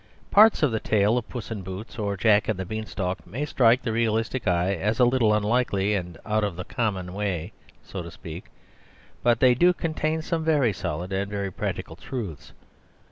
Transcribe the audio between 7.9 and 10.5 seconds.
to speak; but they contain some